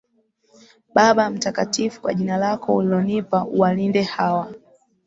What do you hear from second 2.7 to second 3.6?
ulilonipa